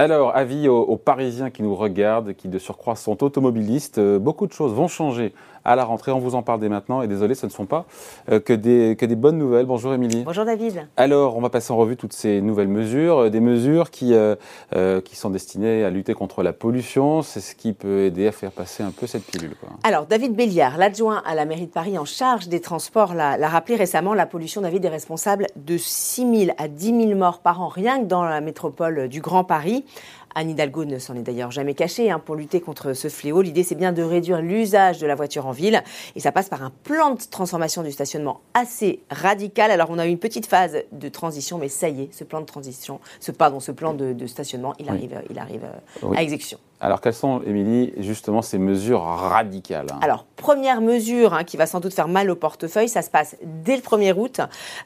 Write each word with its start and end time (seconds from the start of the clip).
Alors, 0.00 0.36
avis 0.36 0.68
aux, 0.68 0.96
Parisiens 0.96 1.50
qui 1.50 1.64
nous 1.64 1.74
regardent, 1.74 2.32
qui 2.32 2.46
de 2.46 2.60
surcroît 2.60 2.94
sont 2.94 3.24
automobilistes, 3.24 3.98
euh, 3.98 4.20
beaucoup 4.20 4.46
de 4.46 4.52
choses 4.52 4.72
vont 4.72 4.86
changer 4.86 5.34
à 5.64 5.74
la 5.74 5.84
rentrée. 5.84 6.12
On 6.12 6.20
vous 6.20 6.36
en 6.36 6.42
parle 6.42 6.60
dès 6.60 6.68
maintenant. 6.68 7.02
Et 7.02 7.08
désolé, 7.08 7.34
ce 7.34 7.46
ne 7.46 7.50
sont 7.50 7.66
pas 7.66 7.84
euh, 8.30 8.38
que, 8.38 8.52
des, 8.52 8.94
que 8.96 9.04
des 9.04 9.16
bonnes 9.16 9.38
nouvelles. 9.38 9.66
Bonjour 9.66 9.92
Émilie. 9.92 10.22
Bonjour 10.22 10.44
David. 10.44 10.86
Alors, 10.96 11.36
on 11.36 11.40
va 11.40 11.50
passer 11.50 11.72
en 11.72 11.76
revue 11.76 11.96
toutes 11.96 12.12
ces 12.12 12.40
nouvelles 12.40 12.68
mesures, 12.68 13.24
euh, 13.24 13.28
des 13.28 13.40
mesures 13.40 13.90
qui, 13.90 14.14
qui 15.04 15.16
sont 15.16 15.30
destinées 15.30 15.82
à 15.82 15.90
lutter 15.90 16.14
contre 16.14 16.44
la 16.44 16.52
pollution. 16.52 17.22
C'est 17.22 17.40
ce 17.40 17.56
qui 17.56 17.72
peut 17.72 18.04
aider 18.04 18.28
à 18.28 18.32
faire 18.32 18.52
passer 18.52 18.84
un 18.84 18.92
peu 18.92 19.08
cette 19.08 19.24
pilule. 19.24 19.56
Alors, 19.82 20.06
David 20.06 20.36
Béliard, 20.36 20.78
l'adjoint 20.78 21.24
à 21.26 21.34
la 21.34 21.44
mairie 21.44 21.66
de 21.66 21.72
Paris 21.72 21.98
en 21.98 22.04
charge 22.04 22.46
des 22.46 22.60
transports, 22.60 23.14
l'a 23.14 23.48
rappelé 23.48 23.74
récemment. 23.74 24.14
La 24.14 24.26
pollution, 24.26 24.60
David, 24.60 24.84
est 24.84 24.90
responsable 24.90 25.48
de 25.56 25.76
6 25.76 26.44
000 26.46 26.56
à 26.56 26.68
10 26.68 27.08
000 27.08 27.18
morts 27.18 27.40
par 27.40 27.60
an, 27.60 27.66
rien 27.66 27.98
que 27.98 28.04
dans 28.04 28.22
la 28.22 28.40
métropole 28.40 29.08
du 29.08 29.20
Grand 29.20 29.42
Paris. 29.42 29.84
Anne 30.34 30.50
Hidalgo 30.50 30.84
ne 30.84 30.98
s'en 30.98 31.14
est 31.14 31.22
d'ailleurs 31.22 31.50
jamais 31.50 31.74
cachée. 31.74 32.10
Hein, 32.10 32.20
pour 32.24 32.36
lutter 32.36 32.60
contre 32.60 32.92
ce 32.92 33.08
fléau, 33.08 33.42
l'idée 33.42 33.62
c'est 33.62 33.74
bien 33.74 33.92
de 33.92 34.02
réduire 34.02 34.40
l'usage 34.40 34.98
de 34.98 35.06
la 35.06 35.14
voiture 35.14 35.46
en 35.46 35.52
ville. 35.52 35.82
Et 36.16 36.20
ça 36.20 36.32
passe 36.32 36.48
par 36.48 36.62
un 36.62 36.72
plan 36.84 37.14
de 37.14 37.20
transformation 37.30 37.82
du 37.82 37.92
stationnement 37.92 38.40
assez 38.54 39.00
radical. 39.10 39.70
Alors 39.70 39.88
on 39.90 39.98
a 39.98 40.06
eu 40.06 40.10
une 40.10 40.18
petite 40.18 40.46
phase 40.46 40.76
de 40.92 41.08
transition, 41.08 41.58
mais 41.58 41.68
ça 41.68 41.88
y 41.88 42.02
est, 42.02 42.14
ce 42.14 42.24
plan 42.24 42.40
de 42.40 42.46
transition, 42.46 43.00
ce, 43.20 43.32
pardon, 43.32 43.60
ce 43.60 43.72
plan 43.72 43.94
de, 43.94 44.26
stationnement, 44.26 44.74
il 44.78 44.88
arrive, 44.88 45.20
il 45.30 45.38
arrive 45.38 45.64
euh, 45.64 46.14
à 46.14 46.22
exécution. 46.22 46.58
Alors, 46.80 47.00
quelles 47.00 47.14
sont, 47.14 47.42
Émilie, 47.42 47.92
justement 47.98 48.40
ces 48.40 48.58
mesures 48.58 49.02
radicales 49.02 49.86
hein? 49.92 49.98
Alors, 50.00 50.24
première 50.36 50.80
mesure 50.80 51.34
hein, 51.34 51.42
qui 51.42 51.56
va 51.56 51.66
sans 51.66 51.80
doute 51.80 51.92
faire 51.92 52.06
mal 52.06 52.30
au 52.30 52.36
portefeuille, 52.36 52.88
ça 52.88 53.02
se 53.02 53.10
passe 53.10 53.36
dès 53.42 53.74
le 53.74 53.82
1er 53.82 54.14
août. 54.16 54.40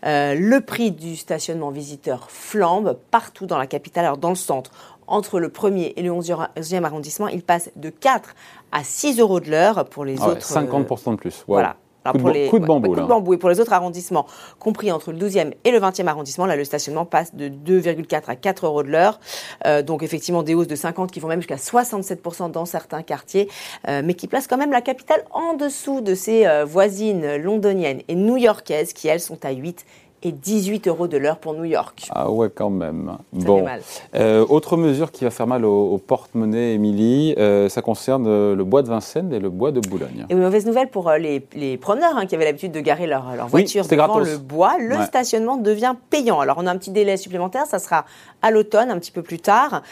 Euh, 0.07 0.35
le 0.35 0.61
prix 0.63 0.91
du 0.91 1.17
stationnement 1.17 1.71
visiteur 1.71 2.31
flambe 2.31 2.99
partout 3.11 3.45
dans 3.45 3.59
la 3.59 3.67
capitale, 3.67 4.07
alors 4.07 4.17
dans 4.17 4.31
le 4.31 4.37
centre, 4.37 4.71
entre 5.07 5.41
le 5.41 5.49
1er 5.49 5.93
et 5.97 6.03
le 6.03 6.11
11e 6.11 6.85
arrondissement, 6.85 7.29
il 7.29 7.43
passe 7.43 7.71
de 7.77 7.91
4 7.91 8.35
à 8.73 8.85
6 8.85 9.21
euros 9.21 9.41
de 9.41 9.51
l'heure 9.51 9.85
pour 9.87 10.05
les 10.05 10.17
ah 10.21 10.29
autres. 10.29 10.47
50% 10.47 11.13
de 11.13 11.17
plus. 11.17 11.45
Voilà. 11.47 11.77
coup, 12.05 12.19
de, 12.19 12.31
les, 12.31 12.49
coup 12.49 12.59
de 12.59 12.67
bambou. 12.67 12.95
de 12.95 13.03
bambou. 13.03 13.35
Et 13.35 13.37
pour 13.37 13.51
les 13.51 13.61
autres 13.61 13.73
arrondissements, 13.73 14.27
compris 14.59 14.91
entre 14.91 15.13
le 15.13 15.19
12e 15.19 15.53
et 15.65 15.71
le 15.71 15.79
20e 15.79 16.07
arrondissement, 16.07 16.47
là, 16.47 16.57
le 16.57 16.65
stationnement 16.65 17.05
passe 17.05 17.35
de 17.35 17.49
2,4 17.49 18.23
à 18.29 18.37
4 18.37 18.67
euros 18.67 18.83
de 18.83 18.89
l'heure. 18.89 19.21
Euh, 19.67 19.83
donc, 19.83 20.03
effectivement, 20.03 20.43
des 20.43 20.55
hausses 20.55 20.69
de 20.69 20.77
50 20.77 21.11
qui 21.11 21.21
vont 21.21 21.29
même 21.29 21.41
jusqu'à 21.41 21.57
67% 21.57 22.51
dans 22.51 22.65
certains 22.65 23.03
quartiers, 23.03 23.49
euh, 23.89 24.03
mais 24.05 24.15
qui 24.15 24.27
placent 24.27 24.47
quand 24.47 24.59
même 24.59 24.73
la 24.73 24.83
capitale 24.83 25.25
en 25.33 25.55
dessous 25.55 26.01
de 26.01 26.15
ses 26.15 26.47
euh, 26.47 26.65
voisines 26.65 27.37
londoniennes 27.37 28.03
et 28.09 28.15
new-yorkaises 28.15 28.93
qui, 28.93 29.09
elles, 29.09 29.21
sont 29.21 29.45
à 29.45 29.53
8 29.53 29.85
et 30.23 30.33
18 30.33 30.89
euros 30.89 31.09
de 31.09 31.17
l'heure 31.17 31.39
pour 31.39 31.55
New 31.55 31.65
York. 31.65 32.09
Ah 32.11 32.31
ouais, 32.31 32.49
quand 32.55 32.71
même. 32.71 33.17
bon. 33.33 33.67
Euh, 34.15 34.47
autre 34.49 34.77
mesure 34.77 35.11
qui 35.11 35.25
va 35.25 35.31
faire 35.31 35.47
mal 35.47 35.65
au, 35.65 35.99
porte-monnaie, 35.99 36.75
Émilie, 36.75 37.35
euh, 37.39 37.69
ça 37.69 37.83
concerne 37.83 38.27
euh, 38.27 38.55
le 38.55 38.65
bois 38.65 38.83
de 38.83 38.89
Vincennes 38.89 39.33
et 39.33 39.41
le 39.41 39.51
bois 39.51 39.73
de 39.73 39.81
Boulogne. 39.81 40.27
Et 40.29 40.33
une 40.33 40.41
mauvaise 40.41 40.67
nouvelle 40.67 40.89
pour 40.89 41.11
les, 41.13 41.47
les 41.55 41.77
promeneurs 41.77 42.17
hein, 42.17 42.27
qui 42.27 42.35
avaient 42.35 42.45
l'habitude 42.45 42.73
de 42.73 42.81
garer 42.81 43.07
leur, 43.07 43.35
leur 43.35 43.49
voiture 43.49 43.87
devant 43.87 44.19
le 44.19 44.39
bois. 44.39 44.77
Le 44.79 45.03
stationnement 45.05 45.57
devient 45.57 45.95
payant. 46.11 46.41
Alors 46.41 46.57
on 46.59 46.67
a 46.67 46.71
un 46.71 46.77
petit 46.77 46.91
délai 46.91 47.17
supplémentaire, 47.17 47.67
ça 47.67 47.79
sera 47.79 48.05
à 48.43 48.51
l'automne, 48.51 48.91
un 48.91 48.99
petit 48.99 49.13
peu 49.13 49.23
plus 49.23 49.39
tard. 49.39 49.83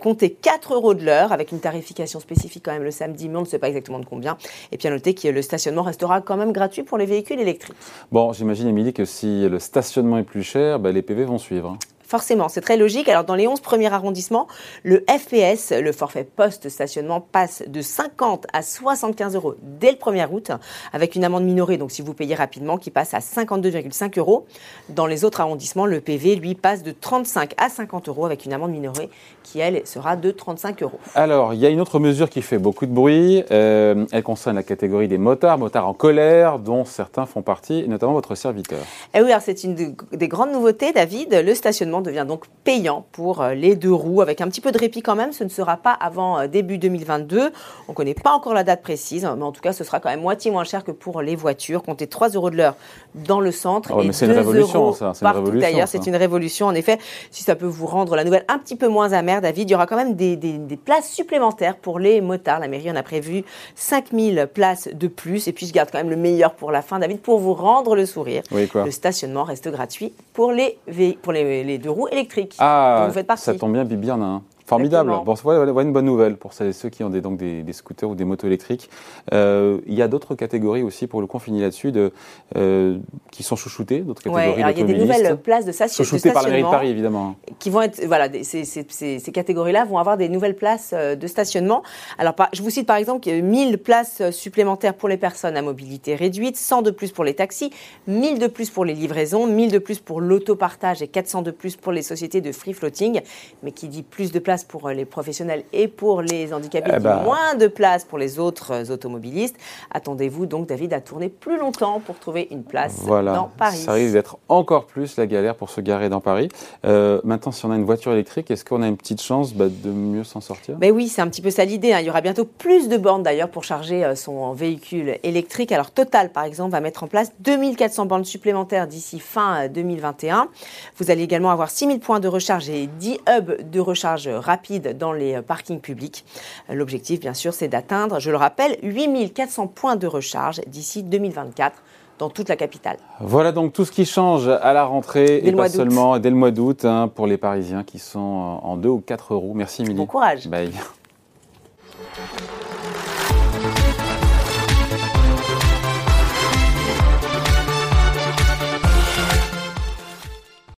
comptez 0.00 0.30
4 0.30 0.74
euros 0.74 0.94
de 0.94 1.04
l'heure 1.04 1.32
avec 1.32 1.52
une 1.52 1.60
tarification 1.60 2.20
spécifique 2.20 2.64
quand 2.64 2.72
même 2.72 2.82
le 2.82 2.90
samedi, 2.90 3.28
mais 3.28 3.36
on 3.36 3.42
ne 3.42 3.46
sait 3.46 3.58
pas 3.58 3.68
exactement 3.68 3.98
de 3.98 4.06
combien. 4.06 4.36
Et 4.70 4.78
puis 4.78 4.88
à 4.88 4.90
noter 4.90 5.14
que 5.14 5.28
le 5.28 5.42
stationnement 5.42 5.82
restera 5.82 6.20
quand 6.20 6.36
même 6.36 6.52
gratuit 6.52 6.82
pour 6.82 6.98
les 6.98 7.06
véhicules 7.06 7.40
électriques. 7.40 7.76
Bon, 8.10 8.32
j'imagine, 8.32 8.68
Émilie, 8.68 8.92
que 8.92 9.04
si 9.04 9.41
le 9.48 9.58
stationnement 9.58 10.18
est 10.18 10.24
plus 10.24 10.42
cher, 10.42 10.78
bah, 10.78 10.92
les 10.92 11.02
PV 11.02 11.24
vont 11.24 11.38
suivre. 11.38 11.76
Forcément, 12.12 12.50
c'est 12.50 12.60
très 12.60 12.76
logique. 12.76 13.08
Alors, 13.08 13.24
dans 13.24 13.34
les 13.34 13.48
11 13.48 13.60
premiers 13.60 13.90
arrondissements, 13.90 14.46
le 14.82 15.02
FPS, 15.08 15.72
le 15.72 15.92
forfait 15.92 16.24
post-stationnement, 16.24 17.22
passe 17.22 17.62
de 17.66 17.80
50 17.80 18.48
à 18.52 18.60
75 18.60 19.34
euros 19.34 19.54
dès 19.62 19.92
le 19.92 19.96
1er 19.96 20.28
août, 20.30 20.50
avec 20.92 21.16
une 21.16 21.24
amende 21.24 21.44
minorée, 21.44 21.78
donc 21.78 21.90
si 21.90 22.02
vous 22.02 22.12
payez 22.12 22.34
rapidement, 22.34 22.76
qui 22.76 22.90
passe 22.90 23.14
à 23.14 23.20
52,5 23.20 24.18
euros. 24.18 24.44
Dans 24.90 25.06
les 25.06 25.24
autres 25.24 25.40
arrondissements, 25.40 25.86
le 25.86 26.02
PV, 26.02 26.36
lui, 26.36 26.54
passe 26.54 26.82
de 26.82 26.92
35 26.92 27.54
à 27.56 27.70
50 27.70 28.10
euros, 28.10 28.26
avec 28.26 28.44
une 28.44 28.52
amende 28.52 28.72
minorée 28.72 29.08
qui, 29.42 29.60
elle, 29.60 29.86
sera 29.86 30.14
de 30.14 30.30
35 30.30 30.82
euros. 30.82 31.00
Alors, 31.14 31.54
il 31.54 31.60
y 31.60 31.66
a 31.66 31.70
une 31.70 31.80
autre 31.80 31.98
mesure 31.98 32.28
qui 32.28 32.42
fait 32.42 32.58
beaucoup 32.58 32.84
de 32.84 32.92
bruit. 32.92 33.42
Euh, 33.50 34.04
elle 34.12 34.22
concerne 34.22 34.56
la 34.56 34.62
catégorie 34.62 35.08
des 35.08 35.16
motards, 35.16 35.56
motards 35.56 35.88
en 35.88 35.94
colère, 35.94 36.58
dont 36.58 36.84
certains 36.84 37.24
font 37.24 37.40
partie, 37.40 37.88
notamment 37.88 38.12
votre 38.12 38.34
serviteur. 38.34 38.80
Eh 39.14 39.22
oui, 39.22 39.30
c'est 39.40 39.64
une 39.64 39.94
des 40.12 40.28
grandes 40.28 40.52
nouveautés, 40.52 40.92
David. 40.92 41.32
Le 41.32 41.54
stationnement 41.54 42.01
devient 42.02 42.24
donc 42.26 42.44
payant 42.64 43.04
pour 43.12 43.40
euh, 43.40 43.54
les 43.54 43.74
deux 43.74 43.92
roues, 43.92 44.20
avec 44.20 44.40
un 44.40 44.48
petit 44.48 44.60
peu 44.60 44.72
de 44.72 44.78
répit 44.78 45.02
quand 45.02 45.16
même. 45.16 45.32
Ce 45.32 45.44
ne 45.44 45.48
sera 45.48 45.76
pas 45.76 45.92
avant 45.92 46.38
euh, 46.38 46.46
début 46.46 46.78
2022. 46.78 47.52
On 47.88 47.92
ne 47.92 47.94
connaît 47.94 48.14
pas 48.14 48.32
encore 48.32 48.54
la 48.54 48.64
date 48.64 48.82
précise, 48.82 49.22
mais 49.36 49.42
en 49.42 49.52
tout 49.52 49.60
cas, 49.60 49.72
ce 49.72 49.84
sera 49.84 50.00
quand 50.00 50.10
même 50.10 50.20
moitié 50.20 50.50
moins 50.50 50.64
cher 50.64 50.84
que 50.84 50.90
pour 50.90 51.22
les 51.22 51.36
voitures. 51.36 51.82
Comptez 51.82 52.06
3 52.06 52.30
euros 52.30 52.50
de 52.50 52.56
l'heure 52.56 52.76
dans 53.14 53.40
le 53.40 53.50
centre 53.50 53.92
et 54.02 54.12
c'est 54.12 54.26
une 54.26 54.32
révolution, 54.32 54.92
ça. 54.92 55.12
partout 55.20 55.52
d'ailleurs. 55.52 55.88
C'est 55.88 56.06
une 56.06 56.16
révolution, 56.16 56.66
en 56.66 56.74
effet. 56.74 56.98
Si 57.30 57.42
ça 57.42 57.56
peut 57.56 57.66
vous 57.66 57.86
rendre 57.86 58.16
la 58.16 58.24
nouvelle 58.24 58.44
un 58.48 58.58
petit 58.58 58.76
peu 58.76 58.88
moins 58.88 59.12
amère, 59.12 59.40
David, 59.40 59.68
il 59.68 59.72
y 59.72 59.74
aura 59.74 59.86
quand 59.86 59.96
même 59.96 60.14
des, 60.14 60.38
places 60.84 61.10
supplémentaires 61.10 61.76
pour 61.76 61.98
les 61.98 62.20
motards. 62.20 62.60
La 62.60 62.68
mairie 62.68 62.90
en 62.90 62.96
a 62.96 63.02
prévu 63.02 63.44
5000 63.76 64.48
places 64.52 64.88
de 64.92 65.06
plus. 65.08 65.48
Et 65.48 65.52
puis, 65.52 65.66
je 65.66 65.72
garde 65.72 65.90
quand 65.90 65.98
même 65.98 66.10
le 66.10 66.16
meilleur 66.16 66.54
pour 66.54 66.72
la 66.72 66.82
fin, 66.82 66.98
David, 66.98 67.20
pour 67.20 67.38
vous 67.38 67.54
rendre 67.54 67.94
le 67.94 68.06
sourire. 68.06 68.42
le 68.50 68.90
stationnement 68.90 69.44
reste 69.44 69.68
gratuit 69.68 70.12
pour 70.32 70.52
les, 70.52 70.78
pour 71.22 71.32
les, 71.32 71.64
les 71.64 71.78
deux 71.78 71.90
roues 71.92 72.08
électriques. 72.08 72.56
Ah, 72.58 73.08
ça 73.36 73.54
tombe 73.54 73.72
bien, 73.72 73.84
Bibi 73.84 74.10
en 74.10 74.22
a 74.22 74.24
un. 74.24 74.42
Formidable. 74.72 75.12
Bon, 75.24 75.34
voilà, 75.34 75.82
une 75.82 75.92
bonne 75.92 76.06
nouvelle 76.06 76.36
pour 76.36 76.52
celles 76.52 76.68
et 76.68 76.72
ceux 76.72 76.88
qui 76.88 77.04
ont 77.04 77.10
des, 77.10 77.20
donc 77.20 77.36
des, 77.36 77.72
scooters 77.72 78.08
ou 78.08 78.14
des 78.14 78.24
motos 78.24 78.46
électriques. 78.46 78.88
Euh, 79.32 79.78
il 79.86 79.94
y 79.94 80.02
a 80.02 80.08
d'autres 80.08 80.34
catégories 80.34 80.82
aussi, 80.82 81.06
pour 81.06 81.20
le 81.20 81.26
coup, 81.26 81.38
on 81.46 81.60
là-dessus, 81.60 81.92
de, 81.92 82.12
euh, 82.56 82.98
qui 83.30 83.42
sont 83.42 83.56
chouchoutées, 83.56 84.00
d'autres 84.00 84.22
catégories 84.22 84.54
Il 84.56 84.78
y 84.78 84.82
a 84.82 84.86
des 84.86 84.98
nouvelles 84.98 85.36
places 85.36 85.66
de, 85.66 85.72
stationnement. 85.72 86.08
Chouchoutées 86.08 86.32
par 86.32 86.42
la 86.42 86.50
mairie 86.50 86.62
de 86.62 86.68
Paris, 86.70 86.88
évidemment. 86.88 87.36
Qui 87.58 87.70
vont 87.70 87.82
être, 87.82 88.02
voilà, 88.06 88.28
ces, 88.42 88.64
ces, 88.64 88.86
ces, 88.88 89.32
catégories-là 89.32 89.84
vont 89.84 89.98
avoir 89.98 90.16
des 90.16 90.28
nouvelles 90.28 90.56
places 90.56 90.92
euh, 90.94 91.16
de 91.16 91.26
stationnement. 91.26 91.82
Alors, 92.18 92.34
je 92.52 92.62
vous 92.62 92.70
cite 92.70 92.86
par 92.86 92.96
exemple 92.96 93.28
1000 93.30 93.78
places 93.78 94.30
supplémentaires 94.30 94.94
pour 94.94 95.08
les 95.08 95.16
personnes 95.16 95.56
à 95.56 95.62
mobilité 95.62 96.14
réduite, 96.14 96.56
100 96.56 96.82
de 96.82 96.90
plus 96.90 97.12
pour 97.12 97.24
les 97.24 97.34
taxis, 97.34 97.70
1000 98.06 98.38
de 98.38 98.46
plus 98.46 98.70
pour 98.70 98.84
les 98.84 98.94
livraisons, 98.94 99.46
1000 99.46 99.70
de 99.70 99.78
plus 99.78 99.98
pour 99.98 100.20
l'autopartage 100.20 101.02
et 101.02 101.08
400 101.08 101.42
de 101.42 101.50
plus 101.50 101.76
pour 101.76 101.92
les 101.92 102.02
sociétés 102.02 102.40
de 102.40 102.52
free 102.52 102.72
floating. 102.72 103.20
Mais 103.62 103.72
qui 103.72 103.88
dit 103.88 104.02
plus 104.02 104.32
de 104.32 104.38
places 104.38 104.61
pour 104.64 104.88
euh, 104.88 104.92
les 104.92 105.04
professionnels 105.04 105.64
et 105.72 105.88
pour 105.88 106.22
les 106.22 106.52
handicapés, 106.52 106.92
eh 106.96 107.00
ben. 107.00 107.22
moins 107.22 107.54
de 107.54 107.66
place 107.66 108.04
pour 108.04 108.18
les 108.18 108.38
autres 108.38 108.72
euh, 108.72 108.92
automobilistes. 108.92 109.56
Attendez-vous 109.90 110.46
donc, 110.46 110.66
David, 110.66 110.92
à 110.92 111.00
tourner 111.00 111.28
plus 111.28 111.58
longtemps 111.58 112.00
pour 112.00 112.18
trouver 112.18 112.48
une 112.50 112.64
place 112.64 113.04
dans 113.06 113.50
Paris. 113.56 113.78
Ça 113.78 113.92
risque 113.92 114.12
d'être 114.12 114.38
encore 114.48 114.86
plus 114.86 115.16
la 115.16 115.26
galère 115.26 115.54
pour 115.54 115.70
se 115.70 115.80
garer 115.80 116.08
dans 116.08 116.20
Paris. 116.20 116.48
Euh, 116.84 117.20
maintenant, 117.24 117.52
si 117.52 117.64
on 117.64 117.70
a 117.70 117.76
une 117.76 117.84
voiture 117.84 118.12
électrique, 118.12 118.50
est-ce 118.50 118.64
qu'on 118.64 118.82
a 118.82 118.88
une 118.88 118.96
petite 118.96 119.22
chance 119.22 119.54
bah, 119.54 119.66
de 119.68 119.90
mieux 119.90 120.24
s'en 120.24 120.40
sortir? 120.40 120.76
Ben 120.76 120.92
Oui, 120.92 121.08
c'est 121.08 121.22
un 121.22 121.28
petit 121.28 121.42
peu 121.42 121.50
ça 121.50 121.64
l'idée. 121.64 121.92
Hein. 121.92 122.00
Il 122.00 122.06
y 122.06 122.10
aura 122.10 122.20
bientôt 122.20 122.44
plus 122.44 122.88
de 122.88 122.96
bornes 122.96 123.22
d'ailleurs 123.22 123.50
pour 123.50 123.64
charger 123.64 124.12
son 124.16 124.52
véhicule 124.52 125.18
électrique. 125.22 125.72
Alors 125.72 125.90
Total, 125.90 126.30
par 126.30 126.44
exemple, 126.44 126.72
va 126.72 126.80
mettre 126.80 127.04
en 127.04 127.06
place 127.06 127.32
2400 127.40 128.06
bornes 128.06 128.24
supplémentaires 128.24 128.86
d'ici 128.86 129.20
fin 129.20 129.68
2021. 129.68 130.48
Vous 130.96 131.10
allez 131.10 131.22
également 131.22 131.50
avoir 131.50 131.70
6000 131.70 132.00
points 132.00 132.20
de 132.20 132.28
recharge 132.28 132.68
et 132.70 132.86
10 132.86 133.20
hubs 133.28 133.70
de 133.70 133.80
recharge 133.80 134.28
rapide 134.28 134.51
dans 134.94 135.12
les 135.12 135.34
euh, 135.34 135.42
parkings 135.42 135.80
publics. 135.80 136.24
L'objectif, 136.68 137.20
bien 137.20 137.34
sûr, 137.34 137.52
c'est 137.52 137.68
d'atteindre, 137.68 138.20
je 138.20 138.30
le 138.30 138.36
rappelle, 138.36 138.76
8400 138.82 139.66
points 139.68 139.96
de 139.96 140.06
recharge 140.06 140.60
d'ici 140.66 141.02
2024 141.02 141.82
dans 142.18 142.30
toute 142.30 142.48
la 142.48 142.56
capitale. 142.56 142.98
Voilà 143.20 143.52
donc 143.52 143.72
tout 143.72 143.84
ce 143.84 143.92
qui 143.92 144.04
change 144.04 144.48
à 144.48 144.72
la 144.72 144.84
rentrée 144.84 145.38
et 145.44 145.52
pas 145.52 145.68
seulement 145.68 146.18
dès 146.18 146.30
le 146.30 146.36
mois 146.36 146.50
d'août 146.50 146.84
hein, 146.84 147.08
pour 147.08 147.26
les 147.26 147.36
Parisiens 147.36 147.82
qui 147.82 147.98
sont 147.98 148.18
en 148.18 148.76
2 148.76 148.88
ou 148.88 149.00
4 149.00 149.34
euros. 149.34 149.52
Merci 149.54 149.82
Émilie. 149.82 149.96
Bon 149.96 150.06
courage. 150.06 150.46
Bye. 150.48 150.72